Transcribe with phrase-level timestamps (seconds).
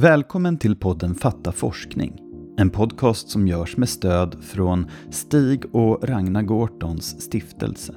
[0.00, 2.20] Välkommen till podden Fatta forskning.
[2.58, 7.94] En podcast som görs med stöd från Stig och Ragnar Gortons stiftelse.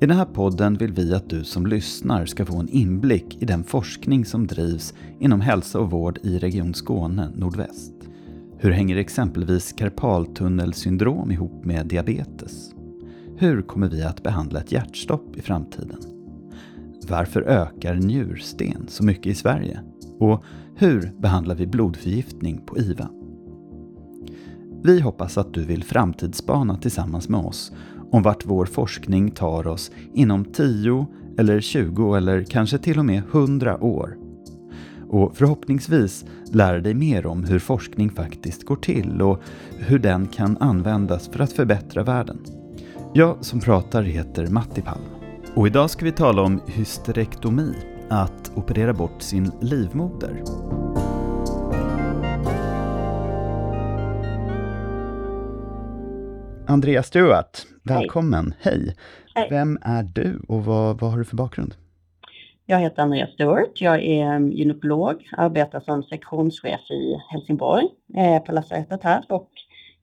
[0.00, 3.44] I den här podden vill vi att du som lyssnar ska få en inblick i
[3.44, 7.94] den forskning som drivs inom hälsa och vård i Region Skåne nordväst.
[8.58, 12.70] Hur hänger exempelvis karpaltunnelsyndrom ihop med diabetes?
[13.36, 16.00] Hur kommer vi att behandla ett hjärtstopp i framtiden?
[17.08, 19.80] Varför ökar njursten så mycket i Sverige?
[20.18, 20.44] Och
[20.80, 23.08] hur behandlar vi blodförgiftning på IVA?
[24.82, 27.72] Vi hoppas att du vill framtidsspana tillsammans med oss
[28.10, 31.06] om vart vår forskning tar oss inom 10
[31.38, 34.16] eller 20 eller kanske till och med 100 år.
[35.08, 39.42] Och förhoppningsvis lära dig mer om hur forskning faktiskt går till och
[39.78, 42.38] hur den kan användas för att förbättra världen.
[43.14, 45.04] Jag som pratar heter Matti Palm
[45.54, 47.74] och idag ska vi tala om hysterektomi,
[48.10, 50.42] att operera bort sin livmoder.
[56.66, 58.54] Andrea Stewart, välkommen.
[58.60, 58.96] Hej.
[59.34, 59.46] Hej.
[59.50, 61.74] Vem är du och vad, vad har du för bakgrund?
[62.66, 63.80] Jag heter Andrea Stewart.
[63.80, 69.50] Jag är um, gynekolog, arbetar som sektionschef i Helsingborg eh, på lasarettet här och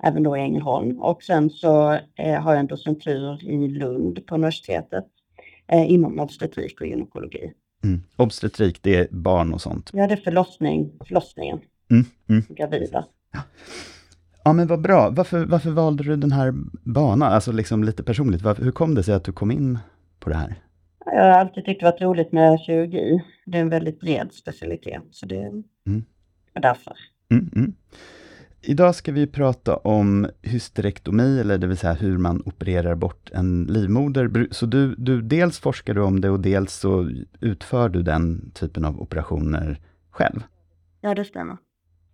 [0.03, 0.99] även då i Ängelholm.
[0.99, 5.05] Och sen så eh, har jag en docentur i Lund på universitetet
[5.67, 7.53] eh, inom obstetrik och gynekologi.
[7.83, 8.01] Mm.
[8.15, 9.89] Obstetrik, det är barn och sånt.
[9.93, 11.59] Ja, det är förlossning, förlossningen,
[11.91, 12.05] Mm.
[12.29, 12.43] Mm.
[12.49, 13.05] gravida.
[14.43, 15.09] Ja men vad bra.
[15.09, 16.53] Varför, varför valde du den här
[16.83, 17.33] banan?
[17.33, 19.79] Alltså liksom lite personligt, varför, hur kom det sig att du kom in
[20.19, 20.55] på det här?
[21.05, 23.23] Jag har alltid tyckt det varit roligt med kirurgi.
[23.45, 25.35] Det är en väldigt bred specialitet, så det
[25.85, 26.03] Mm.
[26.53, 26.93] är därför.
[27.31, 27.73] Mm, mm.
[28.69, 33.63] Idag ska vi prata om hysterektomi, eller det vill säga hur man opererar bort en
[33.63, 34.47] livmoder.
[34.51, 37.09] Så du, du dels forskar du om det och dels så
[37.39, 39.79] utför du den typen av operationer
[40.11, 40.43] själv.
[41.01, 41.57] Ja, det stämmer.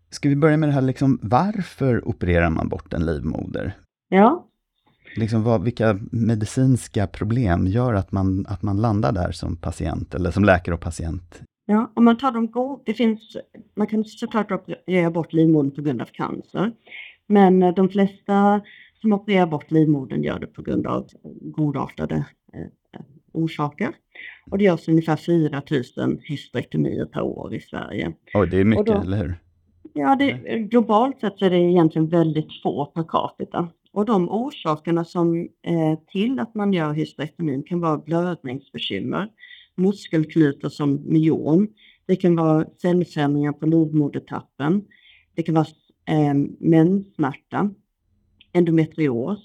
[0.10, 3.78] Ska vi börja med det här, liksom, varför opererar man bort en livmoder?
[4.10, 4.48] Ja,
[5.16, 10.32] Liksom vad, vilka medicinska problem gör att man, att man landar där som patient, eller
[10.32, 11.42] som läkare och patient?
[11.66, 13.38] Ja, om man tar de goda, det finns,
[13.76, 16.72] man kan såklart operera bort livmodern på grund av cancer.
[17.28, 18.62] Men eh, de flesta
[19.02, 21.08] som opererar bort livmodern gör det på grund av
[21.42, 22.16] godartade
[22.54, 23.02] eh,
[23.32, 23.90] orsaker.
[24.52, 25.62] Och det görs ungefär 4
[25.98, 28.14] 000 hysterektomier per år i Sverige.
[28.34, 29.36] Oj, det är mycket, då- eller hur?
[29.94, 33.68] Ja, det, globalt sett så är det egentligen väldigt få per capita.
[33.92, 35.36] Och de orsakerna som
[35.68, 39.30] eh, till att man gör hysterektomin kan vara blödningsbekymmer,
[39.78, 41.68] muskelknutor som myom,
[42.06, 44.86] det kan vara cellförändringar på livmodertappen,
[45.36, 45.68] det kan vara
[46.06, 47.70] eh, menssmärta,
[48.54, 49.40] endometrios,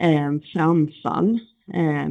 [0.00, 1.38] eh, framfall,
[1.74, 2.08] eh,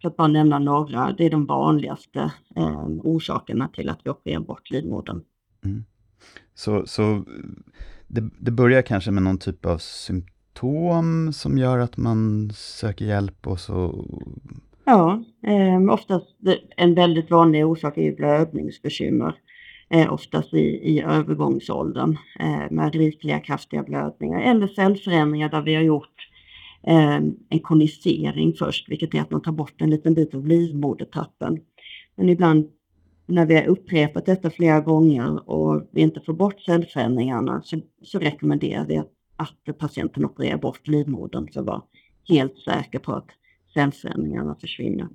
[0.00, 4.40] för att bara nämna några, det är de vanligaste eh, orsakerna till att vi opererar
[4.40, 5.22] bort livmodern.
[6.54, 7.24] Så, så
[8.08, 13.46] det, det börjar kanske med någon typ av symptom som gör att man söker hjälp
[13.46, 14.04] och så...
[14.84, 16.36] Ja, eh, oftast
[16.76, 19.34] en väldigt vanlig orsak är ju blödningsbekymmer.
[19.90, 25.82] Eh, oftast i, i övergångsåldern eh, med rikliga kraftiga blödningar eller cellförändringar där vi har
[25.82, 26.28] gjort
[26.86, 27.16] eh,
[27.48, 31.60] en konisering först, vilket är att man tar bort en liten bit av livmodertappen.
[32.16, 32.70] Men ibland
[33.26, 38.18] när vi har upprepat detta flera gånger och vi inte får bort cellförändringarna så, så
[38.18, 41.82] rekommenderar vi att, att patienten opererar bort livmodern för att vara
[42.28, 43.28] helt säker på att
[43.74, 45.08] cellförändringarna försvinner.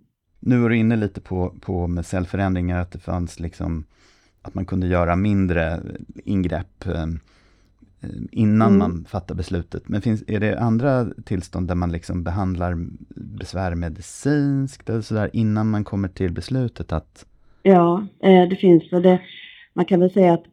[0.46, 3.84] Nu var du inne lite på, på med cellförändringar, att det fanns liksom
[4.42, 5.80] att man kunde göra mindre
[6.26, 7.04] ingrepp eh,
[8.02, 8.80] eh, innan Mm.
[8.80, 9.90] man fattar beslutet.
[9.90, 15.70] Men finns, är det andra tillstånd där man liksom behandlar besvär medicinskt eller sådär innan
[15.70, 17.26] man kommer till beslutet att
[17.64, 19.22] Ja, eh, det finns och det.
[19.74, 20.44] Man kan väl säga att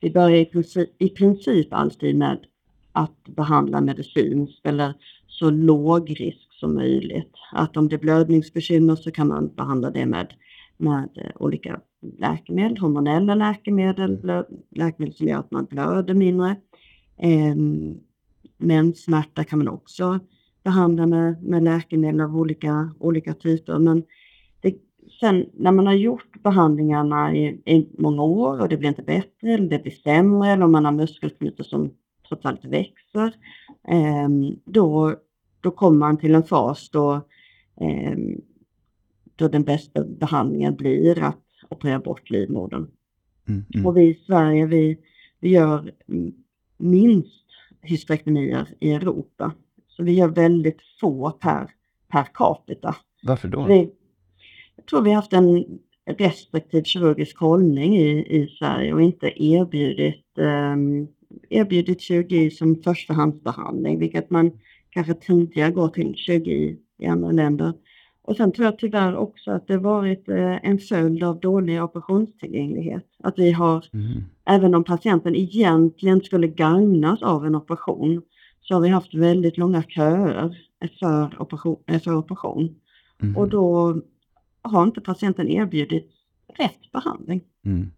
[0.00, 2.38] vi börjar i princip, i princip alltid med
[2.92, 4.94] att behandla medicinskt eller
[5.26, 7.32] så låg risk som möjligt.
[7.52, 10.34] Att om det är blödningsbekymmer så kan man behandla det med,
[10.76, 11.80] med eh, olika
[12.18, 16.56] läkemedel, hormonella läkemedel, blö, läkemedel som gör att man blöder mindre.
[17.18, 17.56] Eh,
[18.56, 20.20] menssmärta kan man också
[20.64, 23.78] behandla med, med läkemedel av olika, olika typer.
[23.78, 24.02] Men
[24.60, 24.74] det,
[25.20, 29.54] sen när man har gjort behandlingarna i, i många år och det blir inte bättre
[29.54, 31.90] eller det blir sämre eller om man har muskelknutor som
[32.28, 33.34] trots allt växer,
[33.88, 34.28] eh,
[34.64, 35.16] då,
[35.64, 37.14] då kommer man till en fas då,
[37.80, 38.18] eh,
[39.36, 42.86] då den bästa behandlingen blir att operera bort livmodern.
[43.48, 43.86] mm, mm.
[43.86, 44.98] Och vi i Sverige, vi,
[45.40, 45.92] vi gör
[46.78, 47.44] minst
[47.82, 49.52] hysterektomier i Europa.
[49.88, 51.70] Så vi gör väldigt få per,
[52.08, 52.96] per capita.
[53.22, 53.64] Varför då?
[53.64, 53.90] Vi,
[54.76, 55.64] jag tror vi har haft en,
[56.06, 60.76] restriktiv kirurgisk hållning i, i Sverige och inte erbjudit, eh,
[61.50, 64.50] erbjudit kirurgi som förstahandsbehandling, vilket man
[64.94, 67.72] kanske tidigare går till kirurgi i andra länder.
[68.22, 73.06] Och sen tror jag tyvärr också att det varit eh, en följd av dålig operationstillgänglighet.
[73.18, 74.24] Att vi har, mm.
[74.44, 78.22] även om patienten egentligen skulle gagnas av en operation,
[78.60, 80.56] så har vi haft väldigt långa köer
[81.00, 81.76] för operation.
[82.04, 82.74] För operation.
[83.22, 83.36] Mm.
[83.36, 83.96] Och då
[84.62, 86.10] har inte patienten erbjudit
[86.58, 87.44] rätt behandling.
[87.64, 87.90] Mm.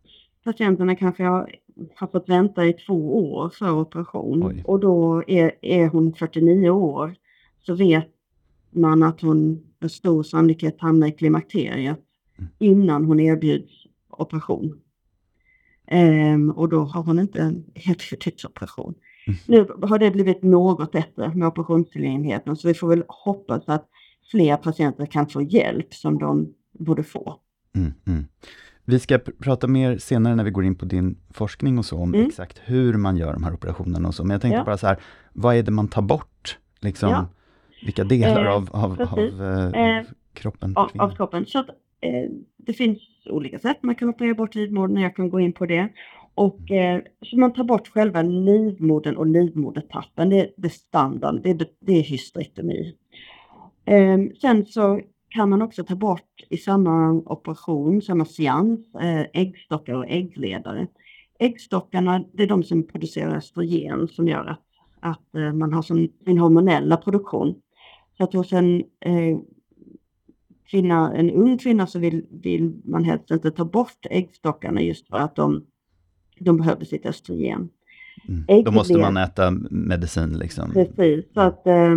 [0.44, 1.54] Patienterna kanske har,
[1.94, 4.62] har fått vänta i två år för operation Oj.
[4.64, 7.14] och då är, är hon 49 år
[7.62, 8.08] så vet
[8.70, 12.00] man att hon med stor sannolikhet hamnar i klimakteriet
[12.38, 12.50] mm.
[12.58, 13.72] innan hon erbjuds
[14.08, 14.80] operation.
[15.86, 18.94] Ehm, och då har hon inte erbjudits operation.
[19.26, 19.38] Mm.
[19.46, 23.88] Nu har det blivit något bättre med operationstillgängligheten så vi får väl hoppas att
[24.30, 27.40] fler patienter kan få hjälp som de borde få.
[27.74, 28.24] Mm, mm.
[28.88, 31.98] Vi ska pr prata mer senare när vi går in på din forskning och så,
[31.98, 32.26] om mm.
[32.26, 34.24] exakt hur man gör de här operationerna och så.
[34.24, 34.64] Men jag tänkte ja.
[34.64, 34.96] bara så här,
[35.32, 36.58] vad är det man tar bort?
[36.80, 37.28] Liksom, ja.
[37.84, 41.46] Vilka delar eh, av, av, av eh, eh, kroppen av, av, kroppen.
[41.46, 41.68] Så att,
[42.00, 42.98] eh, det finns
[43.30, 45.88] olika sätt man kan operera bort livmodern, jag kan gå in på det.
[46.34, 51.54] Och eh, så man tar bort själva livmodern och livmodertappen, det, det är standard, det,
[51.54, 52.94] det, det är hysterektomi.
[53.84, 55.00] Eh, sen så
[55.36, 60.86] kan man också ta bort i samma operation, samma seans, eh, äggstockar och äggledare.
[61.38, 64.62] Äggstockarna, det är de som producerar östrogen som gör att,
[65.00, 67.54] att eh, man har som sin hormonella produktion.
[68.16, 69.38] Så att hos en eh,
[70.70, 75.16] kvinna, en ung kvinna så vill, vill man helst inte ta bort äggstockarna just för
[75.16, 75.66] att de,
[76.40, 77.68] de behöver sitt östrogen.
[78.28, 78.64] Mm.
[78.64, 80.72] Då måste man äta medicin liksom?
[80.72, 81.96] Precis, så att, eh,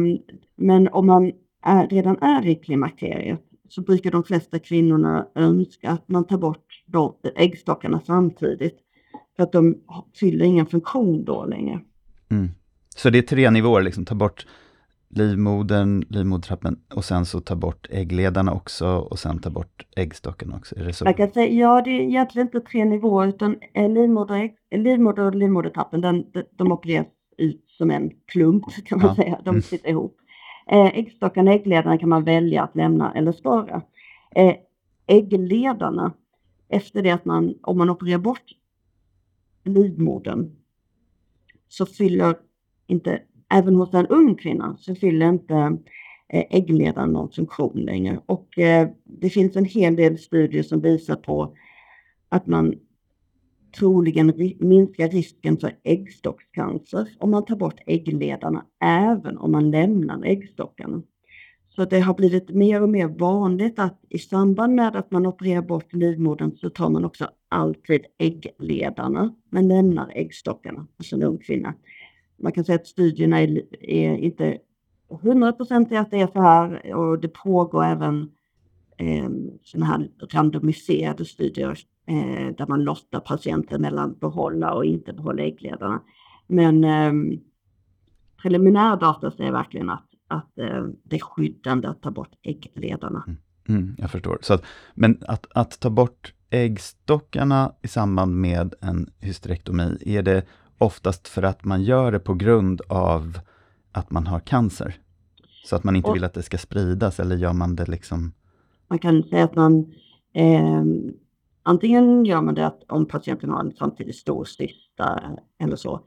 [0.56, 1.32] men om man
[1.64, 6.84] är, redan är i klimakteriet så brukar de flesta kvinnorna önska att man tar bort
[6.86, 8.78] de, äggstockarna samtidigt.
[9.36, 9.78] För att de
[10.20, 11.80] fyller ingen funktion då längre.
[12.32, 12.50] Mm.
[12.96, 14.46] Så det är tre nivåer, liksom, ta bort
[15.10, 20.76] livmodern, livmodertrappen och sen så ta bort äggledarna också och sen ta bort äggstockarna också.
[20.76, 21.06] Är det så?
[21.06, 26.02] Jag kan säga, ja, det är egentligen inte tre nivåer utan livmoder, livmoder och livmodertappen,
[26.02, 26.26] den,
[26.58, 27.08] de opereras
[27.38, 29.16] ut som en klump kan man ja.
[29.16, 29.42] säga.
[29.46, 29.62] De mm.
[29.62, 30.18] sitter ihop.
[30.72, 33.82] Eh, äggstockarna och äggledarna kan man välja att lämna eller spara.
[34.36, 34.56] Eh,
[35.08, 36.14] äggledarna,
[36.70, 38.44] efter det att man, om man opererar bort
[39.64, 40.56] livmodern,
[41.68, 42.36] så fyller
[42.88, 45.56] inte, även hos en ung kvinna, så fyller inte
[46.30, 48.22] eh, äggledaren någon funktion längre.
[48.26, 48.48] Och
[49.04, 51.56] det finns en hel del studier som visar på
[52.30, 52.74] att man
[53.72, 61.02] troligen minska risken för äggstockscancer om man tar bort äggledarna, även om man lämnar äggstockarna.
[61.70, 65.62] Så det har blivit mer och mer vanligt att i samband med att man opererar
[65.62, 71.74] bort livmodern så tar man också alltid äggledarna men lämnar äggstockarna hos en ung kvinna.
[72.40, 74.58] Man kan säga att studierna är, är inte
[75.22, 78.32] hundraprocentiga att det är så här och det pågår även
[79.00, 79.30] eh,
[79.64, 86.02] sådana här randomiserade studier eh, där man lottar patienter mellan behålla och inte behålla äggledarna.
[86.48, 87.40] Men eh,
[88.42, 93.24] preliminärdata säger verkligen att, att eh, det är skyddande att ta bort äggledarna.
[93.28, 94.38] Mm, mm, jag förstår.
[94.42, 94.64] Så att,
[94.96, 100.46] men att, att ta bort äggstockarna i samband med en hysterektomi, är det
[100.78, 103.40] oftast för att man gör det på grund av
[103.92, 104.96] att man har cancer?
[105.66, 108.32] Så att man inte och, vill att det ska spridas, eller gör man det liksom?
[108.90, 109.94] Man kan säga att man
[110.34, 110.84] eh,
[111.70, 115.22] Antingen gör man det att om patienten har en samtidigt stor cysta
[115.60, 116.02] eller så.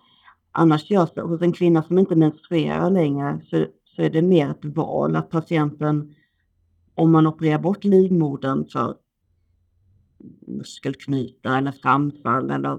[0.53, 4.51] Annars görs det hos en kvinna som inte menstruerar längre så, så är det mer
[4.51, 6.15] ett val att patienten,
[6.95, 8.97] om man opererar bort livmodern för
[10.47, 12.79] muskelknutar eller framfall eller eh,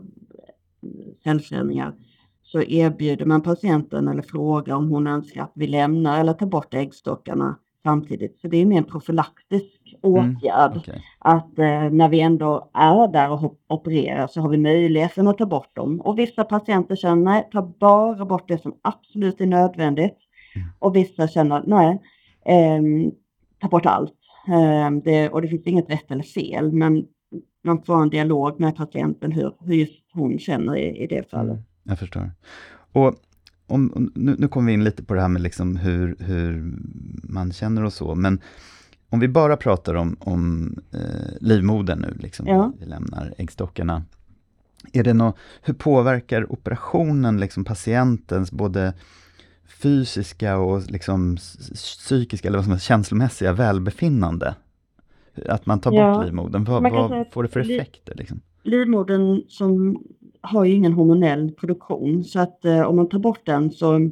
[1.24, 1.96] cellförändringar
[2.44, 6.74] så erbjuder man patienten eller frågar om hon önskar att vi lämnar eller tar bort
[6.74, 8.40] äggstockarna samtidigt.
[8.40, 10.72] Så det är mer en profylaktisk åtgärd.
[10.72, 11.00] Mm, okay.
[11.20, 15.46] Att eh, när vi ändå är där och opererar så har vi möjligheten att ta
[15.46, 16.02] bort dem.
[16.02, 20.18] Och vissa patienter känner nej, ta bara bort det som absolut är nödvändigt.
[20.56, 20.68] Mm.
[20.80, 22.02] Och vissa känner nej,
[22.46, 23.12] eh,
[23.62, 24.14] ta bort allt.
[24.48, 27.06] Eh, det, och det finns inget rätt eller fel, men
[27.64, 31.54] man får en dialog med patienten hur, hur just hon känner i, i det fallet.
[31.54, 32.32] Mm, jag förstår.
[32.92, 33.16] Och
[33.68, 36.74] om, nu, nu kommer vi in lite på det här med liksom hur, hur
[37.24, 38.42] man känner och så, men
[39.14, 42.72] om vi bara pratar om, om eh, livmodern nu, liksom, ja.
[42.80, 44.04] vi lämnar äggstockarna.
[44.94, 48.94] Är det något, hur påverkar operationen liksom patientens både
[49.82, 51.38] fysiska och liksom
[51.74, 54.56] psykiska, eller vad som är känslomässiga välbefinnande?
[55.46, 56.64] att man tar bort Ja, livmodern?
[56.64, 58.16] Vad, vad får det för effekter?
[58.16, 58.42] Liksom?
[58.64, 60.04] livmodern som
[60.42, 64.10] har ju ingen hormonell produktion så att eh, om man tar bort den så,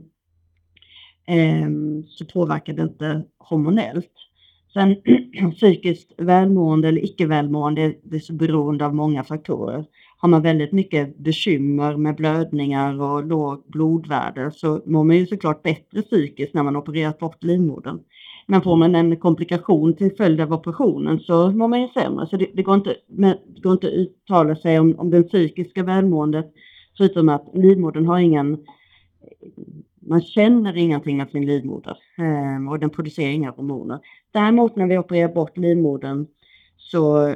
[1.26, 4.12] ehm, så påverkar det inte hormonellt.
[4.74, 4.96] Sen
[5.56, 9.86] psykiskt välmående eller icke välmående, det är så beroende av många faktorer.
[10.18, 15.64] Har man väldigt mycket bekymmer med blödningar och lågt blodvärde så mår man ju såklart
[15.64, 18.00] bättre psykiskt när man opererat bort livmodern.
[18.48, 22.28] Men får man en komplikation till följd av operationen så mår man ju sämre.
[22.28, 25.84] Så det, det, går, inte, det går inte att uttala sig om, om det psykiska
[25.84, 26.54] välmåendet
[26.98, 28.58] förutom att livmodern har ingen
[30.12, 34.00] man känner ingenting med sin livmoder eh, och den producerar inga hormoner.
[34.32, 36.28] Däremot när vi opererar bort livmodern
[36.78, 37.36] så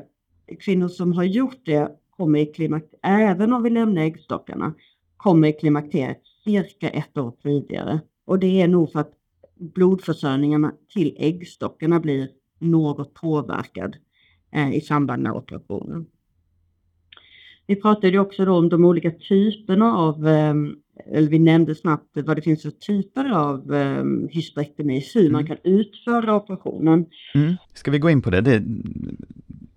[0.60, 4.74] kvinnor som har gjort det kommer i klimakteriet, även om vi lämnar äggstockarna,
[5.18, 8.00] kommer i klimakteriet cirka ett år tidigare.
[8.26, 9.14] Och det är nog för att
[9.60, 12.30] blodförsörjningen till äggstockarna blir
[12.60, 13.96] något påverkad
[14.52, 16.06] eh, i samband med operationen.
[17.68, 20.76] Vi pratade också då om de olika typerna av, ehm,
[21.12, 25.48] eller vi nämnde snabbt vad det finns för typer av eh, hysterektomi, hur man Mm.
[25.48, 27.06] kan utföra operationen.
[27.36, 27.54] Mm.
[27.74, 28.42] Ska vi gå in på det?
[28.42, 28.64] Det,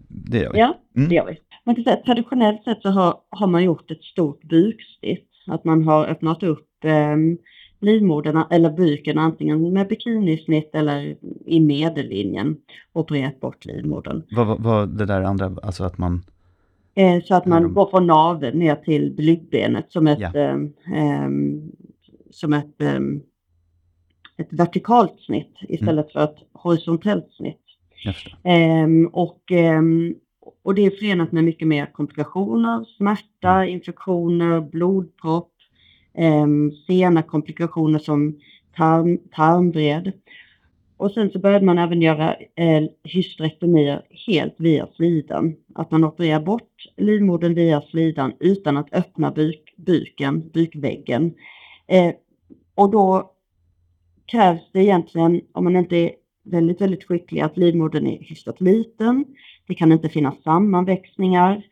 [0.09, 0.59] det gör vi.
[0.59, 1.09] Ja, Mm.
[1.09, 1.37] det gör vi.
[1.65, 5.25] Man kan säga traditionellt sett så har, har man gjort ett stort buksnitt.
[5.47, 7.17] Att man har öppnat upp eh,
[7.81, 12.57] livmodern eller buken antingen med bikinisnitt eller i medellinjen
[12.93, 14.23] och opererat bort livmodern.
[14.31, 16.23] Vad vad- vad det där andra, alltså att man...
[16.99, 20.33] Eh, så att man de- går från naveln ner till blygdbenet som ett, Ja.
[20.95, 21.73] ehm,
[22.31, 23.21] som ett, ehm,
[24.37, 27.61] ett vertikalt snitt istället för ett horisontellt snitt.
[28.43, 29.43] Ehm, och,
[30.63, 33.69] och det är förenat med mycket mer komplikationer, smärta, Mm.
[33.69, 35.53] infektioner, blodpropp,
[36.87, 38.39] sena komplikationer som
[38.77, 40.13] tarm, tarmvred.
[40.99, 45.57] Och sen så började man även göra eh, hysterektomier helt via slidan.
[45.75, 51.35] Att man opererar bort livmodern via slidan utan att öppna buk, buken, bukväggen.
[51.87, 52.15] Eh,
[52.75, 53.33] och då
[54.27, 56.11] krävs det egentligen, om man inte är
[56.45, 59.25] väldigt, väldigt skicklig, att livmodern är hyfsat liten.
[59.67, 61.63] Det kan inte finnas sammanväxningar.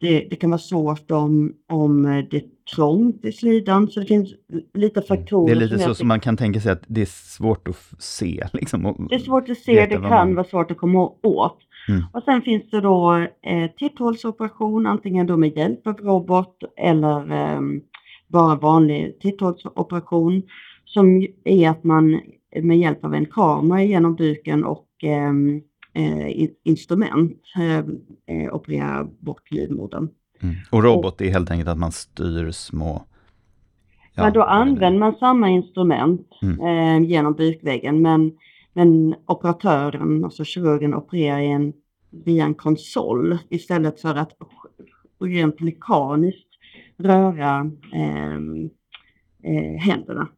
[0.00, 2.42] Det, det kan vara svårt om, om det är
[2.74, 4.34] trångt i slidan, så det finns
[4.74, 5.52] lite faktorer.
[5.52, 5.58] Mm.
[5.58, 7.76] Det är lite som så som man kan tänka sig att det är svårt att
[7.98, 8.46] se.
[8.52, 11.58] Liksom, Det är svårt att se, det kan man- vara svårt att komma åt.
[11.88, 12.02] Mm.
[12.12, 17.80] Och sen finns det då eh, titthålsoperation, antingen då med hjälp av robot eller ehm,
[18.28, 20.42] bara vanlig titthålsoperation.
[20.84, 22.20] Som är att man
[22.62, 25.32] med hjälp av en kamera genom buken och eh,
[26.64, 27.78] instrument eh,
[28.36, 30.08] eh, opererar bort livmodern.
[30.42, 30.54] Mm.
[30.70, 33.04] Och robot är helt enkelt att man styr små...
[34.14, 36.60] ja, men då använder man samma instrument Mm.
[36.60, 38.32] eh, genom bukväggen men,
[38.72, 41.72] men operatören, alltså kirurgen, opererar en,
[42.10, 44.32] via en konsol istället för att
[45.20, 46.48] rent mekaniskt
[46.96, 48.70] röra ehm,
[49.42, 50.28] eh, händerna.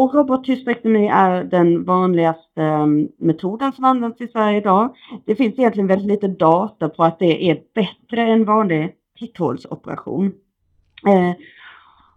[0.00, 4.94] Och robothysterektomi är den vanligaste ehm, metoden som används i Sverige idag.
[5.24, 10.26] Det finns egentligen väldigt lite data på att det är bättre än vanlig titthålsoperation.
[11.06, 11.36] Eh,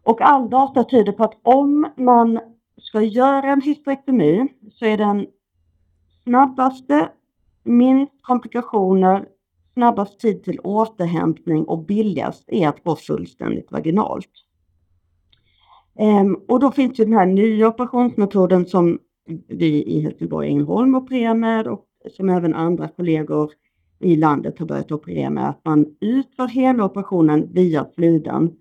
[0.04, 2.40] och all data tyder på att om man
[2.78, 5.28] ska göra en hysterektomi så är den
[6.24, 7.10] snabbaste,
[7.64, 9.26] minst komplikationer,
[9.74, 14.32] snabbast tid till återhämtning och billigast är att gå fullständigt vaginalt.
[16.00, 19.00] Ehm, och då finns ju den här nya operationsmetoden som
[19.48, 23.52] vi i Helsingborg Ängelholm opererar med och som även andra kollegor
[24.00, 25.50] i landet har börjat operera med.
[25.50, 28.52] Att man utför hela operationen via slidan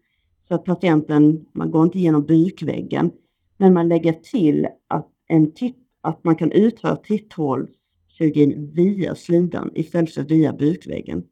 [0.48, 3.10] så att patienten, man går inte igenom bukväggen,
[3.56, 10.10] men man lägger till att, en titt, att man kan utföra titthålskirurgin via slidan istället
[10.14, 11.24] för via bukväggen.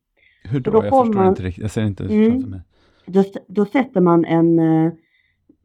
[0.45, 0.71] Hur då?
[0.71, 1.63] då Jag förstår man- inte riktigt.
[1.63, 2.31] Jag ser inte Mm.
[2.31, 2.61] framför mig.
[3.07, 4.93] Då, då sätter man en, eh,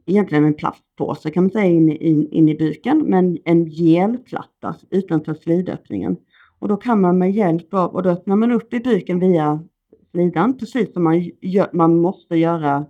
[0.06, 5.34] egentligen en plastpåse kan man säga in, in, in i buken, men en gelplatta utanför
[5.34, 6.18] slidöppningen.
[6.60, 9.64] Och då kan man med hjälp av, och då öppnar man upp i buken via
[10.12, 12.86] slidan, precis som man, gör, man måste göra,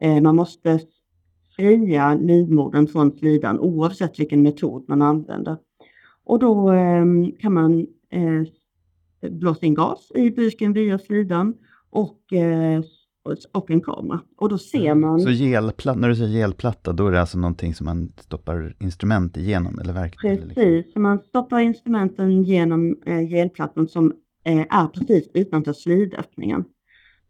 [0.00, 0.80] eh, man måste
[1.56, 5.56] fria livmodern från slidan oavsett vilken metod man använder.
[6.24, 7.04] Och då eh,
[7.40, 11.54] kan man eh, blåsa in gas i buken via slidan
[11.90, 12.82] och, eh,
[13.52, 14.20] och- en kamera.
[14.36, 17.74] Och då ser man Så gelplatta, när du säger gelplatta, då är det alltså någonting
[17.74, 20.30] som man stoppar instrument igenom eller verktyg?
[20.30, 20.54] eller liksom?
[20.54, 24.12] precis, så man stoppar instrumenten genom eh, gelplattan som
[24.44, 26.64] eh, är precis utanför slidöppningen.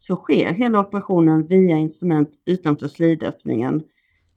[0.06, 3.82] Så sker hela operationen via instrument utanför slidöppningen.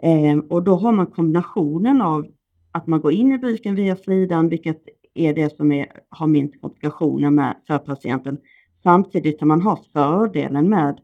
[0.03, 2.25] Eh, och då har man kombinationen av
[2.71, 4.81] att man går in i buken via slidan, vilket
[5.13, 8.37] är det som är, har minst komplikationer med, för patienten.
[8.83, 10.99] Samtidigt som man har fördelen med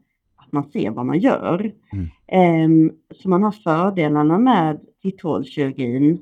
[0.48, 1.72] att man ser vad man gör.
[2.28, 2.90] Mm.
[3.14, 6.18] så man har fördelarna med titthålskirurgin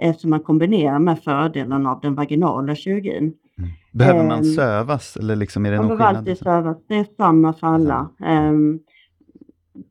[0.00, 3.22] eh, som man kombinerar med fördelen av den vaginala kirurgin.
[3.58, 3.70] Mm.
[3.92, 6.14] Behöver man sövas eller liksom är det man någon skillnad?
[6.14, 8.08] Man behöver alltid sövas, det är samma för alla.
[8.50, 8.80] Um,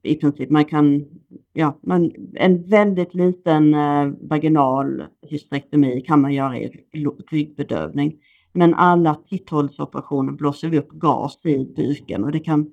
[0.03, 1.05] I princip, man kan,
[1.53, 6.83] ja, man, en väldigt liten uh, vaginal hysterektomi kan man göra i
[7.31, 8.15] ryggbedövning.
[8.53, 12.71] Men alla titthålsoperationer blåser vi upp gas i buken och det kan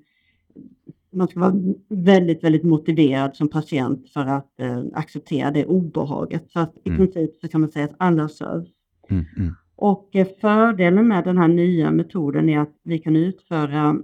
[1.11, 1.55] man ska vara
[1.89, 6.51] väldigt, väldigt motiverad som patient för att eh, acceptera det obehaget.
[6.51, 6.97] Så att i mm.
[6.97, 8.69] princip så kan man säga att alla sövs.
[9.09, 9.53] Mm, mm.
[9.75, 13.97] Och eh, fördelen med den här nya metoden är att vi kan utföra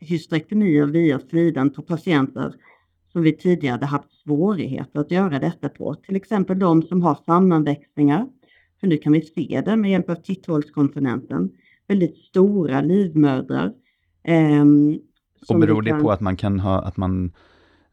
[0.00, 2.54] hysterektomier via slidan på patienter
[3.12, 5.94] som vi tidigare hade haft svårigheter att göra detta på.
[5.94, 8.26] Till exempel de som har sammanväxningar.
[8.80, 11.50] För nu kan vi se det med hjälp av titthålskomponenten.
[11.88, 13.72] Väldigt stora livmödrar.
[14.24, 14.64] Eh,
[15.48, 17.32] och beror det på att man kan ha, att man,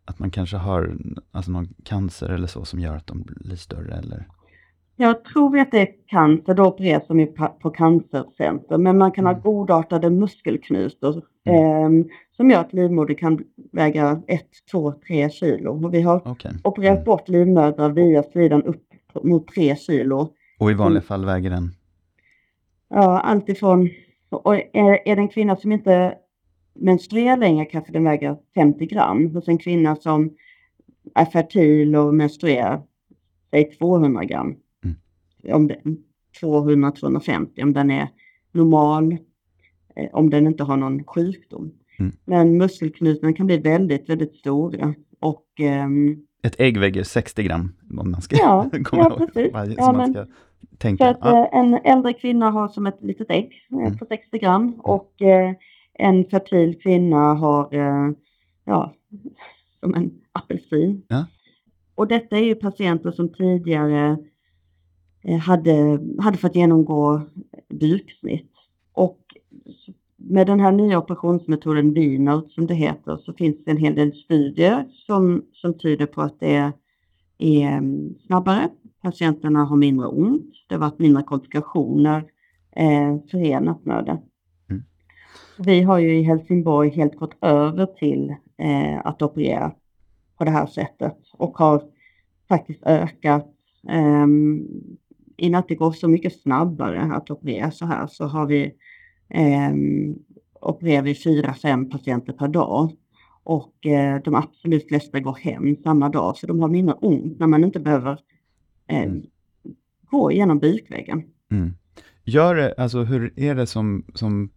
[0.06, 0.98] att man kanske har
[1.32, 4.27] alltså någon cancer eller så som gör att de blir större eller?
[5.00, 7.27] Jag tror att det är cancer, då opereras de
[7.62, 9.36] på cancercenter, men man kan mm.
[9.36, 12.00] ha godartade muskelknutor mm.
[12.00, 12.06] eh,
[12.38, 15.86] som gör att livmodern kan väga 1, 2, 3 kilo.
[15.86, 16.51] Och vi har okay.
[16.63, 17.06] opererat mm.
[17.06, 18.84] bort livmödrar via sidan upp
[19.24, 20.34] mot 3 kilo.
[20.60, 21.72] Och i vanliga fall väger den?
[22.89, 23.89] Ja, alltifrån,
[24.30, 26.16] och är, är det en kvinna som inte
[26.79, 29.31] menstruerar längre kanske den väger 50 gram.
[29.34, 30.36] Hos en kvinna som
[31.15, 32.81] är fertil och menstruerar,
[33.51, 34.55] säg 200 gram.
[34.84, 34.96] Mm.
[35.55, 35.72] Om
[36.41, 38.07] 200-250 om den är
[38.51, 39.17] normal,
[39.96, 41.72] eh, om den inte har någon sjukdom.
[42.00, 42.12] Mm.
[42.25, 44.93] Men muskelknutarna kan bli väldigt, väldigt stora.
[45.19, 45.46] Och,
[45.86, 49.34] um, Ett ägg väger 60 gram om man ska ja, komma ja, ihåg.
[49.34, 49.77] Precis.
[49.77, 50.25] ja, men, ska
[50.77, 51.03] tänka.
[51.03, 51.50] För att, ja.
[51.53, 53.98] Eh, en äldre kvinna har som ett litet ägg eh, mm.
[53.98, 54.79] på 60 gram mm.
[54.79, 55.53] och eh,
[56.00, 58.12] en fertil kvinna har, eh,
[58.66, 58.94] ja,
[59.80, 61.04] som en apelsin.
[61.08, 61.25] Ja.
[61.96, 64.18] Och detta är ju patienter som tidigare
[65.24, 67.22] eh, hade, hade fått genomgå
[67.70, 68.51] buksnitt.
[68.94, 69.20] Och
[70.16, 74.14] med den här nya operationsmetoden Wiener som det heter så finns det en hel del
[74.14, 76.55] studier som, som tyder på att det
[77.38, 78.70] är, mm, snabbare.
[79.01, 80.53] Patienterna har mindre ont.
[80.68, 82.24] Det har varit mindre komplikationer
[82.75, 84.22] eh, förenat med det.
[85.59, 89.72] Vi har ju i Helsingborg helt gått över till eh, att operera
[90.37, 91.83] på det här sättet och har
[92.50, 93.48] faktiskt ökat.
[93.89, 94.27] Eh,
[95.37, 98.63] innan det går så mycket snabbare att operera så här så har vi
[99.29, 99.72] eh,
[100.61, 102.91] opererar vi fyra, fem patienter per dag.
[103.43, 107.48] Och eh, de absolut flesta går hem samma dag så de har mindre ont när
[107.48, 108.20] man inte behöver
[108.87, 109.24] eh, mm.
[110.09, 111.24] gå igenom bukväggen.
[111.51, 111.74] Mm.
[112.24, 114.50] Gör det, alltså hur är det som, som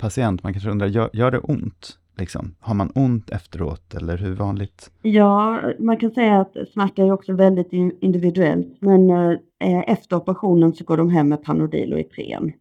[0.00, 1.98] patient, man kanske undrar, gör, gör det ont?
[2.16, 2.54] Liksom?
[2.60, 4.90] Har man ont efteråt eller hur vanligt?
[5.02, 10.84] Ja, man kan säga att smärta är också väldigt individuellt, men eh, efter operationen så
[10.84, 12.52] går de hem med Panodil och Ipren.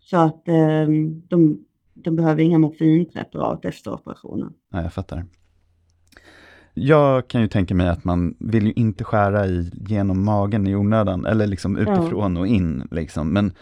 [0.00, 0.86] Så att eh,
[1.28, 4.52] de, de behöver inga morfinpreparat efter operationen.
[4.72, 5.24] Ja, jag fattar.
[6.74, 10.74] Jag kan ju tänka mig att man vill ju inte skära i genom magen i
[10.74, 12.40] onödan, eller liksom utifrån ja.
[12.40, 12.88] och in.
[12.90, 13.32] Liksom.
[13.32, 13.52] Men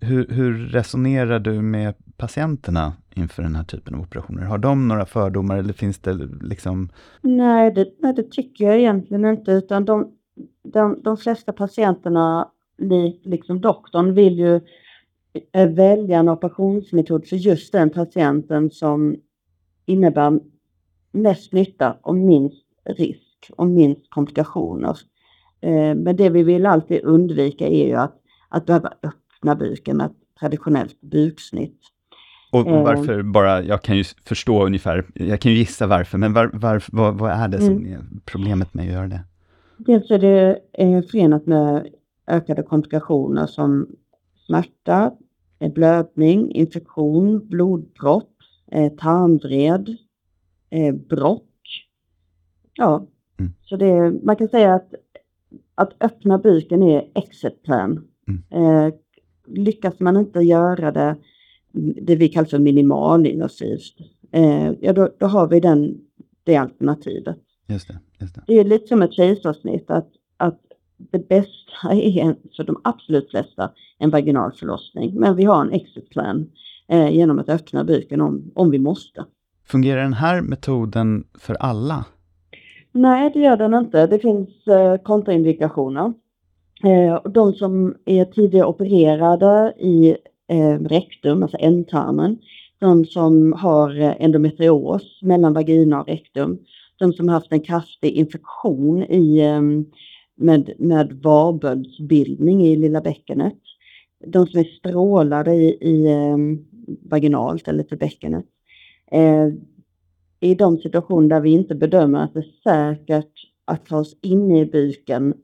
[0.00, 4.42] hur, hur, resonerar du med patienterna inför den här typen av operationer?
[4.42, 6.88] Har de några fördomar eller finns det liksom?
[7.20, 10.12] Nej, det, nej, det tycker jag egentligen inte, utan de,
[10.62, 12.50] de, de flesta patienterna,
[13.24, 14.60] liksom doktorn, vill ju
[15.52, 19.16] eh, välja en operationsmetod för just den patienten som
[19.86, 20.40] innebär
[21.12, 24.96] mest nytta och minst risk och minst komplikationer.
[25.60, 28.14] Eh, men det vi vill alltid undvika är ju att,
[28.48, 28.92] att behöva
[29.38, 31.80] öppna buken med ett traditionellt buksnitt.
[32.52, 32.82] Och eh.
[32.82, 36.84] varför bara, jag kan ju förstå ungefär, jag kan ju gissa varför, men var, var,
[36.92, 37.92] vad, vad är det som mm.
[37.92, 39.20] är problemet med att göra det?
[39.78, 41.88] Dels är det eh, förenat med
[42.26, 43.86] ökade komplikationer som
[44.46, 45.12] smärta,
[45.58, 48.34] eh, blödning, infektion, blodpropp,
[49.00, 49.96] tarmvred,
[51.08, 51.44] brock.
[52.74, 53.06] Ja,
[53.38, 53.52] mm.
[53.62, 54.94] så det, man kan säga att,
[55.74, 58.08] att öppna buken är exit plan.
[58.28, 58.92] Mm
[59.50, 61.16] lyckas man inte göra det,
[62.02, 63.94] det vi kallar för minimalinvasivt,
[64.32, 66.00] eh, ja då, då, har vi den,
[66.44, 67.38] det alternativet.
[67.66, 68.42] Just det, just det.
[68.46, 70.60] det är lite som ett kejsarsnitt, att, att
[70.96, 76.10] det bästa är för de absolut flesta en vaginal förlossning, men vi har en exit
[76.10, 76.50] plan
[76.88, 79.24] eh, genom att öppna buken om, om vi måste.
[79.66, 82.04] Fungerar den här metoden för alla?
[82.92, 84.06] Nej, det gör den inte.
[84.06, 86.12] Det finns eh, kontraindikationer.
[86.84, 90.16] Eh, de som är tidigare opererade i
[90.48, 92.38] eh, rektum, alltså ändtarmen,
[92.78, 96.58] de som har eh, endometrios mellan vagina och rektum,
[96.98, 99.62] de som haft en kraftig infektion i, eh,
[100.36, 103.58] med, med varböldsbildning i lilla bäckenet,
[104.26, 106.36] de som är strålade i, i eh,
[107.10, 108.44] vaginalt eller till bäckenet.
[109.10, 109.48] Eh,
[110.40, 113.32] I de situationer där vi inte bedömer att det är säkert
[113.64, 115.34] att ta oss in i buken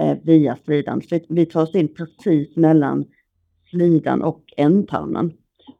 [0.00, 1.02] eh, via slidan.
[1.02, 3.04] Så vi tar oss in precis mellan
[3.70, 5.32] slidan och ändtarmen.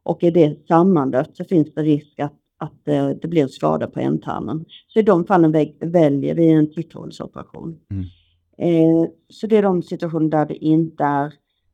[0.02, 4.00] Och i det sammanlöp så finns det risk att, att eh, det blir skada på
[4.00, 4.64] ändtarmen.
[4.88, 7.78] Så i de fallen väljer vi en titthålsoperation.
[7.90, 8.04] Mm.
[8.58, 11.32] Eh, så det är de situationer där det inte är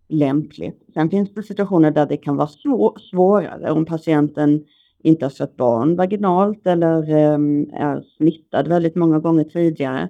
[0.09, 0.83] lämpligt.
[0.95, 4.65] Sen finns det situationer där det kan vara svår, svårare om patienten
[5.03, 7.39] inte har fött barn vaginalt eller eh,
[7.81, 10.09] är smittad väldigt många gånger tidigare.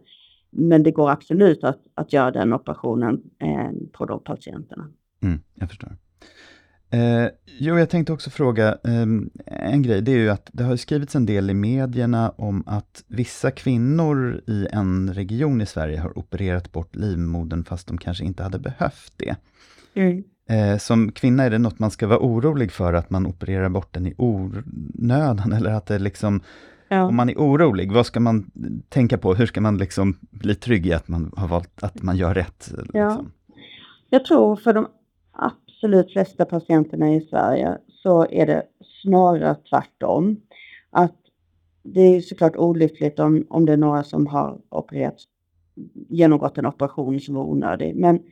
[0.59, 4.88] Men det går absolut att, att göra den operationen eh, på de patienterna.
[5.23, 5.97] Mm, jag förstår.
[6.90, 9.07] Eh, jo, jag tänkte också fråga eh,
[9.47, 10.03] en grej.
[10.03, 14.40] Det är ju att det har skrivits en del i medierna om att vissa kvinnor
[14.47, 19.12] i en region i Sverige har opererat bort livmodern fast de kanske inte hade behövt
[19.16, 19.37] det.
[19.95, 20.25] Mm.
[20.49, 23.95] Eh, som kvinna, är det något man ska vara orolig för, att man opererar bort
[23.95, 25.53] den i onödan?
[25.57, 26.40] Eller att det liksom,
[26.88, 27.05] ja.
[27.05, 28.51] om man är orolig, vad ska man
[28.88, 29.35] tänka på?
[29.35, 32.68] Hur ska man liksom bli trygg i att man har valt att man gör rätt?
[32.70, 33.01] Liksom?
[33.01, 33.25] Ja.
[34.11, 34.87] Jag tror för de
[35.33, 38.62] absolut flesta patienterna i Sverige så är det
[39.03, 40.40] snarare tvärtom.
[40.90, 41.16] Att
[41.83, 45.25] det är såklart olyckligt om, om det är några som har opererats,
[46.09, 47.96] genomgått en operation som var onödig.
[47.96, 48.22] Men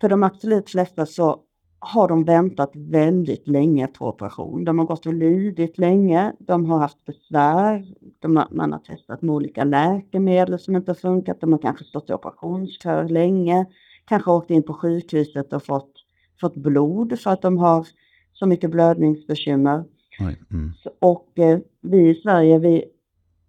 [0.00, 1.40] för de absolut flesta så
[1.84, 4.64] har de väntat väldigt länge på operation.
[4.64, 9.22] De har gått och lidit länge, de har haft besvär, de har, man har testat
[9.22, 13.66] med olika läkemedel som inte har funkat, de har kanske stått i operationskö länge,
[14.04, 15.92] kanske åkt in på sjukhuset och fått,
[16.40, 17.86] fått blod för att de har
[18.32, 19.84] så mycket blödningsbekymmer.
[20.20, 20.72] Mm.
[20.98, 22.84] Och eh, vi i Sverige, vi,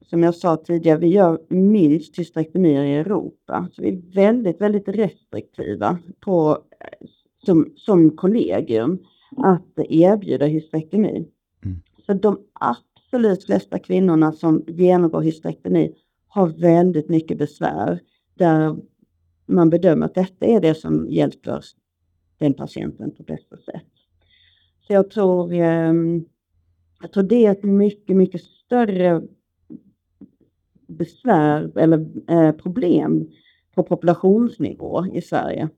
[0.10, 3.70] som jag sa tidigare, vi gör minst hysterektomier i Europa.
[3.74, 6.58] Så vi är väldigt, väldigt restriktiva på
[7.46, 9.00] som, som kollegium
[9.38, 11.28] att erbjuda hysterektomi.
[11.66, 11.82] Mm.
[12.06, 15.96] Så de absolut flesta kvinnorna som genomgår hysterektomi
[16.28, 18.00] har väldigt mycket besvär
[18.34, 18.76] där
[19.46, 21.62] man bedömer att detta är det som hjälper
[22.38, 23.92] den patienten på bästa sätt.
[24.88, 26.26] Så jag tror, ehm,
[27.02, 29.22] jag tror det är ett mycket, mycket större
[30.88, 33.30] besvär eller eh, problem
[33.76, 35.70] på populationsnivå i Sverige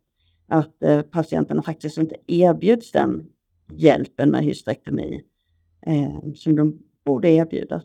[0.47, 3.25] att eh, patienterna faktiskt inte erbjuds den
[3.73, 5.21] hjälpen med hysterektomi
[5.85, 7.83] eh, som de borde erbjudas.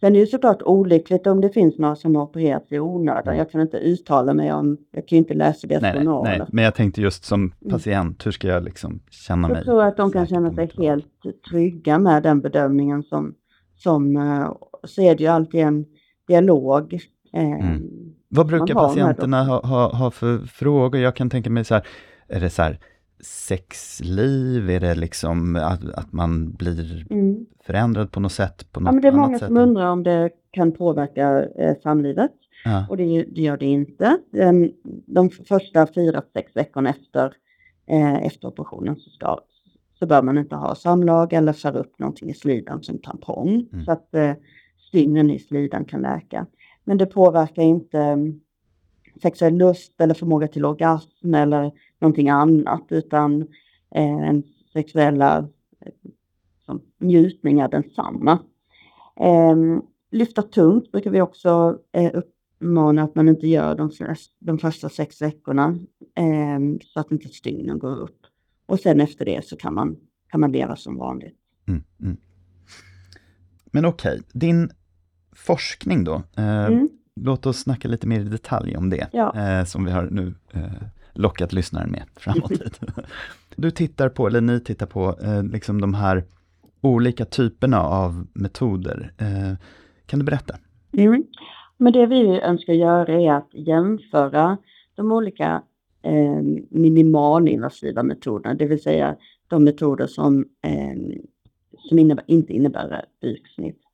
[0.00, 3.36] Sen är det såklart olyckligt om det finns några som har opererats i onödan.
[3.36, 6.38] Jag kan inte uttala mig om, jag kan ju inte läsa deras journaler.
[6.38, 7.70] Nej, men jag tänkte just som mm.
[7.70, 9.56] patient, hur ska jag liksom känna mig?
[9.56, 11.06] Jag tror att de kan känna sig helt
[11.50, 13.34] trygga med den bedömningen som,
[13.76, 14.52] som eh,
[14.84, 15.84] så är det ju alltid en
[16.28, 16.94] dialog.
[17.32, 17.82] Eh, mm.
[18.36, 21.00] Vad brukar patienterna ha, ha, ha, för frågor?
[21.00, 21.86] Jag kan tänka mig så här,
[22.28, 22.78] är det så här
[23.20, 24.70] sexliv?
[24.70, 27.46] Är det liksom att, att man blir mm.
[27.66, 28.72] förändrad på något sätt?
[28.72, 29.48] På något ja, men det är många sätt?
[29.48, 32.32] som undrar om det kan påverka eh, samlivet.
[32.64, 32.86] Ja.
[32.88, 34.18] Och det, det, gör det inte.
[34.32, 34.72] De,
[35.06, 37.32] de första fyra, sex veckorna efter,
[37.86, 39.38] eh, efter operationen så, ska,
[39.98, 43.66] så bör man inte ha samlag eller föra upp någonting i slidan som tampong.
[43.72, 43.84] Mm.
[43.84, 44.32] Så att eh,
[44.88, 46.46] stygnen i slidan kan läka.
[46.88, 48.40] Men det påverkar inte mm,
[49.22, 53.42] sexuell lust eller förmåga till orgasm eller någonting annat utan
[53.94, 55.38] eh, en sexuella
[55.80, 55.92] eh,
[56.64, 58.38] som njutning är densamma.
[59.20, 59.56] Eh,
[60.10, 63.90] lyfta tungt brukar vi också eh, uppmana att man inte gör de,
[64.38, 65.78] de första sex veckorna
[66.14, 68.20] eh, så att inte stygnen går upp.
[68.66, 69.96] Och sen efter det så kan man,
[70.30, 71.36] kan man leva som vanligt.
[71.68, 72.16] Mm, mm.
[73.72, 74.22] Men okej, okay.
[74.32, 74.70] din
[75.36, 76.22] forskning då.
[76.36, 76.88] Eh, mm.
[77.20, 79.34] Låt oss snacka lite mer i detalj om det, ja.
[79.36, 80.62] eh, som vi har nu eh,
[81.12, 82.50] lockat lyssnaren med framåt.
[83.56, 86.24] du tittar på, eller ni tittar på, eh, liksom de här
[86.80, 89.12] olika typerna av metoder.
[89.18, 89.58] Eh,
[90.06, 90.56] kan du berätta?
[90.92, 91.24] Mm.
[91.76, 94.58] Men det vi önskar göra är att jämföra
[94.94, 95.62] de olika
[96.02, 99.16] eh, minimalinvasiva metoderna, det vill säga
[99.48, 100.44] de metoder som,
[101.78, 103.85] som innebär, inte innebär buksnitt.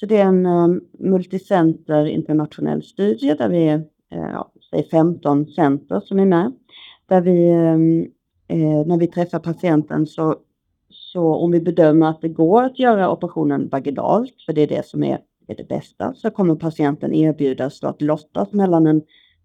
[0.00, 4.52] Så det är en um, multicenter internationell studie där vi är uh, ja,
[4.90, 6.52] 15 center som är med.
[7.06, 8.00] Där vi, um,
[8.52, 10.36] uh, när vi träffar patienten så,
[10.90, 14.86] så om vi bedömer att det går att göra operationen vaginalt, för det är det
[14.86, 19.02] som är, är det bästa, så kommer patienten erbjudas att lottas mellan en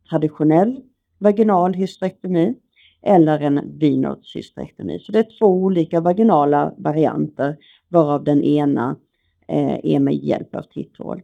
[0.09, 0.79] traditionell
[1.19, 2.55] vaginal hysterektomi
[3.01, 4.99] eller en binodshystektomi.
[4.99, 7.57] Så det är två olika vaginala varianter
[7.89, 8.95] varav den ena
[9.47, 11.21] Eh, är med hjälp av titthål.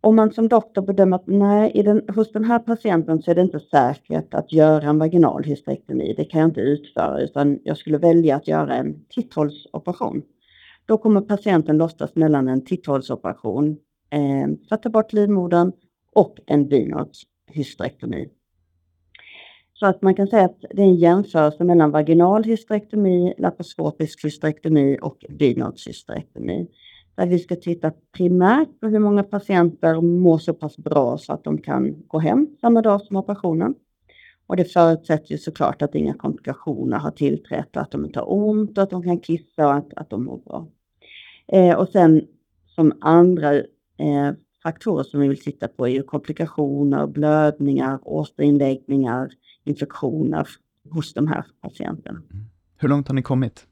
[0.00, 3.34] Om man som doktor bedömer att nej, i den, hos den här patienten så är
[3.34, 7.76] det inte säkert att göra en vaginal hysterektomi, det kan jag inte utföra, utan jag
[7.76, 10.22] skulle välja att göra en titthålsoperation.
[10.86, 13.76] Då kommer patienten lottas mellan en titthålsoperation
[14.10, 15.72] eh, för att ta bort livmodern
[16.14, 18.28] och en binoddshysterektomi.
[19.74, 24.98] Så att man kan säga att det är en jämförelse mellan vaginal hysterektomi, laparoskopisk hysterektomi
[25.02, 26.68] och binoddshysterektomi
[27.18, 31.44] där vi ska titta primärt på hur många patienter mår så pass bra så att
[31.44, 33.74] de kan gå hem samma dag som operationen.
[34.46, 38.78] Och det förutsätter ju såklart att inga komplikationer har tillträtt, att de inte har ont,
[38.78, 40.66] att de kan kissa och att, att de mår bra.
[41.46, 42.26] Eh, och sen
[42.66, 49.30] som andra eh, faktorer som vi vill titta på är ju komplikationer, blödningar, återinläggningar,
[49.64, 50.48] infektioner
[50.90, 52.18] hos de här patienterna.
[52.30, 52.44] Mm.
[52.76, 53.67] Hur långt har ni kommit?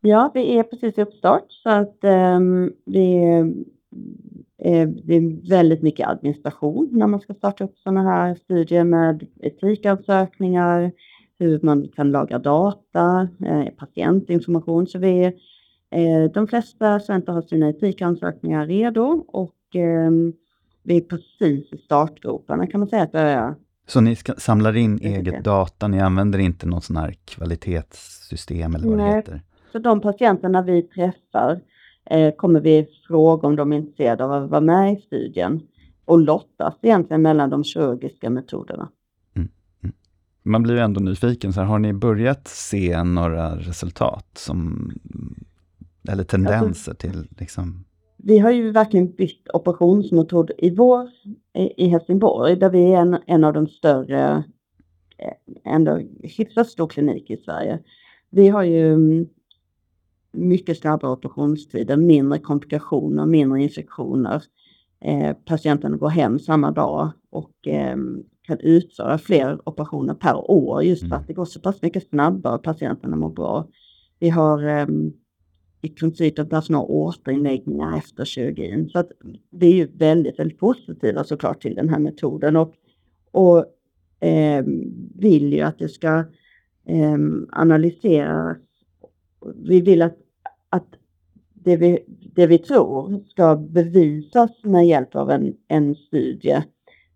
[0.00, 1.98] Ja, vi är precis i uppstart så att
[2.36, 3.16] um, vi,
[4.58, 9.26] eh, det är väldigt mycket administration när man ska starta upp sådana här studier med
[9.42, 10.92] etikansökningar,
[11.38, 14.86] hur man kan lagra data, eh, patientinformation.
[14.86, 15.24] Så vi,
[15.90, 20.10] eh, de flesta studenter har sina etikansökningar redo och eh,
[20.82, 25.44] vi är precis i startgroparna kan man säga att börja så ni samlar in eget
[25.44, 29.10] data, ni använder inte något sån här kvalitetssystem eller vad Nej.
[29.10, 29.42] det heter?
[29.72, 31.60] Så de patienterna vi träffar
[32.10, 35.60] eh, kommer vi fråga om de är intresserade av att vara med i studien
[36.04, 38.88] och lottas egentligen mellan de kirurgiska metoderna.
[39.36, 39.48] Mm.
[39.82, 39.94] Mm.
[40.42, 44.90] Man blir ju ändå nyfiken, så här, har ni börjat se några resultat som,
[46.08, 47.84] eller tendenser alltså, till liksom
[48.22, 51.10] vi har ju verkligen bytt operationsmetod i vår
[51.76, 54.44] i Helsingborg där vi är en, en av de större,
[55.18, 57.78] eh, ändå hyfsat stor klinik i Sverige.
[58.30, 59.28] Vi har ju mm,
[60.32, 64.42] mycket snabbare operationstider, mindre komplikationer, mindre infektioner.
[65.04, 67.96] Eh, patienten går hem samma dag och eh,
[68.42, 71.26] kan utföra fler operationer per år just för att mm.
[71.26, 73.68] det går så pass mycket snabbare och patienterna mår bra.
[74.18, 74.86] Vi har eh,
[75.82, 78.88] i princip att det några återinläggningar efter kirurgin.
[78.88, 79.10] Så att
[79.50, 82.74] det är ju väldigt, väldigt positiva såklart till den här metoden och,
[83.30, 83.58] och
[84.26, 84.64] eh,
[85.14, 86.18] vill ju att det ska
[86.86, 87.18] eh,
[87.50, 88.56] analyseras.
[89.56, 90.16] Vi vill att,
[90.68, 90.86] att
[91.54, 96.62] det, vi, det vi tror ska bevisas med hjälp av en, en studie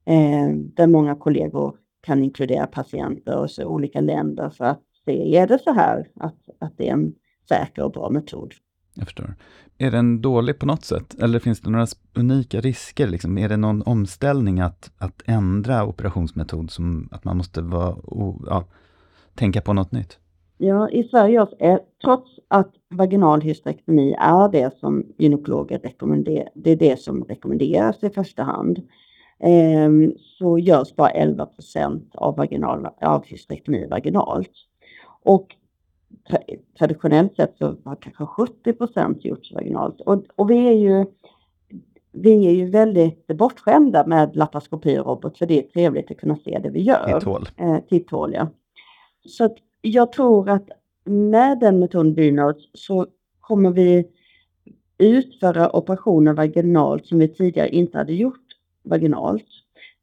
[0.07, 5.47] eh, där många kollegor kan inkludera patienter och så olika länder för att se, är
[5.47, 7.15] det så här att, att det är en
[7.49, 8.55] säker och bra metod.
[8.95, 9.35] Jag förstår.
[9.79, 11.15] Är den dålig på något sätt?
[11.23, 13.09] Eller finns det några unika risker?
[13.09, 13.39] Liksom?
[13.39, 17.97] Är det någon omställning att, att ändra operationsmetod, som att man måste vara,
[18.47, 18.65] ja,
[19.35, 20.19] tänka på något nytt?
[20.59, 26.71] Ja, i Sverige, görs, eh, trots att vaginal hysterektomi är det som gynekologer rekommenderar, det
[26.71, 28.83] är det som rekommenderas i första hand,
[29.41, 34.53] ehm, så görs bara 11 procent av, vaginal, av hysterektomi vaginalt.
[35.23, 35.57] Och
[36.79, 40.01] traditionellt sett så har kanske 70 procent gjorts vaginalt.
[40.01, 41.07] Och, och vi är ju
[42.13, 46.71] vi är ju väldigt bortskämda med laparoskopirobot för det är trevligt att kunna se det
[46.71, 47.19] vi gör.
[47.19, 47.49] Titthål.
[47.57, 48.49] Eh, titthål ja.
[49.27, 49.57] Så att
[49.87, 50.69] jag tror att
[51.05, 53.07] med den metoden Bynodes så
[53.41, 54.07] kommer vi
[54.99, 58.47] utföra operationer vaginalt som vi tidigare inte hade gjort
[58.83, 59.47] vaginalt.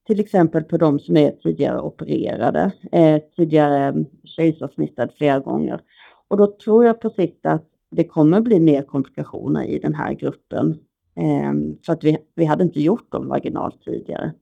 [0.08, 5.82] Till exempel på de som är tidigare opererade, eh, tidigare kejsarsnittad flera gånger.
[6.28, 10.14] Och då tror jag på sikt att det kommer bli mer komplikationer i den här
[10.14, 10.80] gruppen.
[11.16, 11.54] Eh,
[11.86, 14.34] för att vi, vi hade inte gjort dem vaginalt tidigare.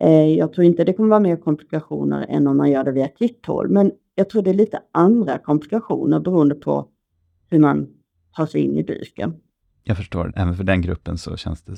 [0.00, 3.08] Eh, jag tror inte det kommer vara mer komplikationer än om man gör det via
[3.08, 3.68] titthål.
[3.68, 6.88] Men jag tror det är lite andra komplikationer beroende på
[7.50, 7.88] hur man
[8.36, 9.34] tar sig in i buken.
[9.84, 11.76] Jag förstår, även för den gruppen så känns det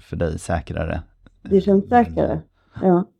[0.00, 1.02] för dig säkrare.
[1.42, 2.42] Det känns säkrare,
[2.82, 3.10] ja.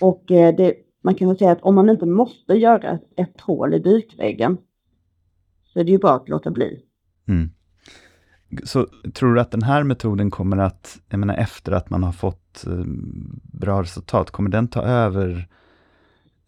[0.00, 3.74] Och eh, det, man kan väl säga att om man inte måste göra ett hål
[3.74, 4.58] i bukväggen
[5.64, 6.82] så är det ju bara att låta bli.
[7.28, 7.50] Mm.
[8.64, 12.12] Så tror du att den här metoden kommer att, jag menar efter att man har
[12.12, 12.84] fått eh,
[13.42, 15.48] bra resultat, kommer den ta över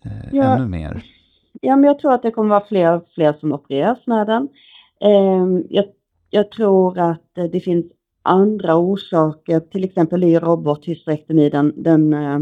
[0.04, 1.15] eh, ja, ännu mer?
[1.60, 4.48] Ja, men jag tror att det kommer vara fler och fler som opereras med den.
[5.00, 5.84] Eh, jag,
[6.30, 7.86] jag, tror att det finns
[8.22, 12.40] andra orsaker, till exempel i robothysterektomi den, den eh,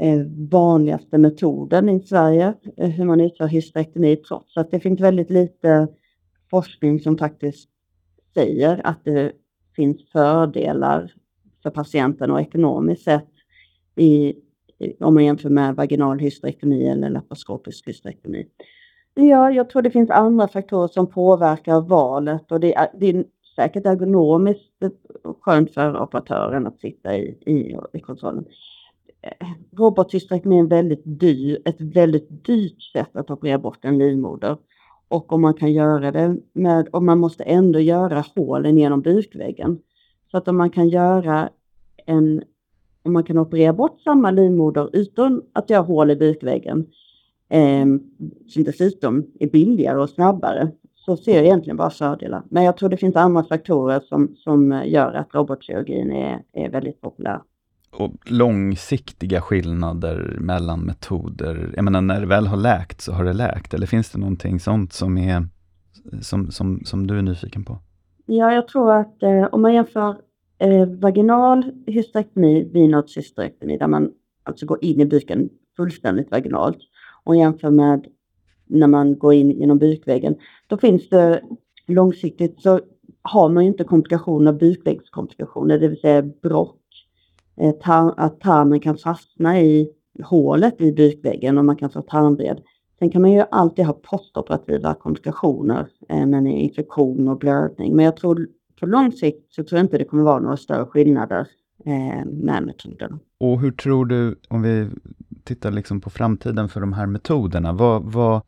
[0.00, 5.30] eh vanligaste metoden i Sverige, eh, hur man utför hysterektomi, trots att det finns väldigt
[5.30, 5.88] lite
[6.50, 7.68] forskning som faktiskt
[8.34, 9.32] säger att det
[9.76, 11.12] finns fördelar
[11.62, 13.28] för patienten och ekonomiskt sett
[13.96, 14.34] i,
[15.00, 18.46] om man jämför med vaginal hysterektomi eller laparoskopisk hysterektomi.
[19.14, 23.24] Ja, jag tror det finns andra faktorer som påverkar valet och det är, det är
[23.56, 24.82] säkert ergonomiskt
[25.40, 28.44] skönt för operatören att sitta i, i, i kontrollen.
[29.76, 34.56] Robothysterektomi är väldigt dyr, ett väldigt dyrt sätt att operera bort en livmoder.
[35.08, 39.78] Och om man kan göra det med, och man måste ändå göra hålen genom bukväggen.
[40.30, 41.50] Så att om man kan göra
[42.06, 42.42] en,
[43.02, 46.86] om man kan operera bort samma livmoder utan att göra hål i bukväggen,
[47.48, 47.86] eh,
[48.48, 52.42] som dessutom är billigare och snabbare, så ser jag egentligen bara fördelar.
[52.48, 57.00] Men jag tror det finns andra faktorer som, som gör att robotkirurgin är, är väldigt
[57.00, 57.40] populär.
[57.90, 63.32] Och långsiktiga skillnader mellan metoder, jag menar när det väl har läkt så har det
[63.32, 65.46] läkt, eller finns det någonting sånt som, är,
[66.20, 67.78] som, som, som du är nyfiken på?
[68.26, 70.16] Ja, jag tror att eh, om man jämför
[70.60, 74.10] eh, vaginal hysterektomi, vinoddshysterektomi, där man
[74.42, 76.78] alltså går in i buken fullständigt vaginalt,
[77.24, 78.06] och jämför med
[78.66, 81.42] när man går in genom bukväggen, då finns det
[81.86, 82.80] långsiktigt så
[83.22, 86.76] har man ju inte komplikationer, bukvägskomplikationer, det vill säga brock,
[87.56, 89.90] eh, att tarmen kan fastna i
[90.22, 92.60] hålet i bukväggen och man kan få tarmvred.
[92.98, 97.96] Sen kan man ju alltid ha postoperativa komplikationer eh, med infektion och blödning.
[97.96, 98.48] Men jag tror
[98.80, 101.46] på lång sikt så tror jag inte det kommer vara några större skillnader
[101.84, 103.18] eh, med metoden.
[103.40, 104.88] Och hur tror du, om vi
[105.44, 108.42] tittar liksom på framtiden för de här metoderna, vad, vad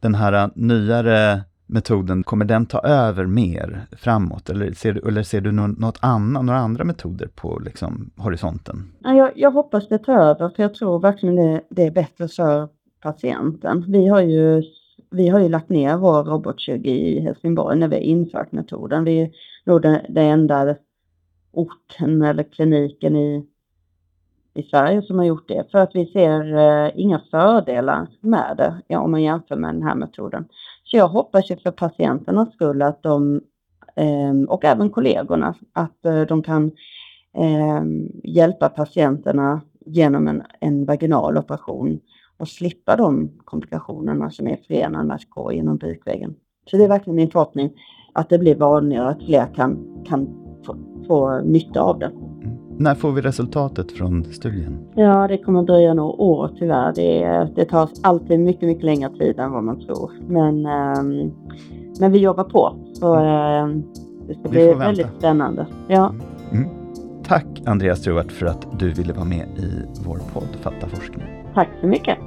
[0.00, 4.50] den här nyare metoden, kommer den ta över mer framåt?
[4.50, 8.92] Eller ser du, eller ser du något annat, några andra metoder på liksom, horisonten?
[9.00, 12.68] Jag, jag hoppas det tar över, för jag tror verkligen det, det är bättre för
[13.02, 13.84] patienten.
[13.88, 14.62] Vi har ju,
[15.10, 19.04] vi har ju lagt ner vår robotkirurgi i Helsingborg när vi infört metoden.
[19.04, 19.32] Vi
[19.68, 20.76] nog den, den enda
[21.52, 23.46] orten eller kliniken i,
[24.54, 25.70] i Sverige som har gjort det.
[25.70, 29.82] För att vi ser eh, inga fördelar med det ja, om man jämför med den
[29.82, 30.48] här metoden.
[30.84, 33.40] Så jag hoppas ju för patienternas skull att de,
[33.96, 36.70] eh, och även kollegorna, att eh, de kan
[37.36, 37.82] eh,
[38.24, 42.00] hjälpa patienterna genom en, en vaginal operation
[42.36, 46.34] och slippa de komplikationerna som är förenade med att gå genom bukväggen.
[46.70, 47.72] Så det är verkligen min förhoppning
[48.12, 50.28] att det blir vanligare, att fler kan, kan
[50.66, 52.06] få, få nytta av det.
[52.06, 52.58] Mm.
[52.78, 54.78] När får vi resultatet från studien?
[54.94, 56.92] Ja, det kommer dröja några år tyvärr.
[56.94, 60.10] Det, det tar alltid mycket, mycket längre tid än vad man tror.
[60.28, 61.32] Men, um,
[62.00, 62.74] men vi jobbar på.
[62.92, 63.84] Så um,
[64.28, 65.66] det ska bli väldigt spännande.
[65.88, 66.14] Ja.
[66.50, 66.64] Mm.
[66.64, 66.74] mm.
[67.24, 71.22] Tack Andreas Struart för att du ville vara med i vår podd Fatta forskning.
[71.54, 72.18] Tack så mycket.